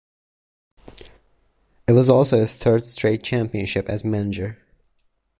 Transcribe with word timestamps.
It 1.87 1.91
was 1.91 2.09
also 2.09 2.39
his 2.39 2.55
third 2.55 2.87
straight 2.87 3.21
championship 3.21 3.87
as 3.87 4.03
manager. 4.03 4.57